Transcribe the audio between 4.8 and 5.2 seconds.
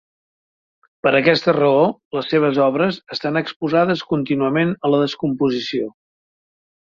a la